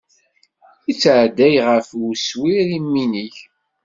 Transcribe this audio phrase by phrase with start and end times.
[0.87, 3.35] Yettɛedday ɣer uswir imineg.